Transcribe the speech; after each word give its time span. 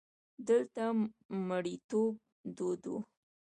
دلته 0.47 0.83
مریتوب 1.47 2.13
دود 2.57 2.81
وو. 2.89 2.97